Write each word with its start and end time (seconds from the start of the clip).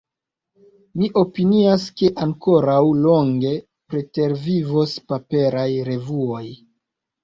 Mi 1.01 1.09
opinias 1.21 1.85
ke 2.01 2.09
ankoraŭ 2.27 2.79
longe 3.05 3.55
pretervivos 3.95 5.01
paperaj 5.15 5.71
revuoj. 5.95 6.47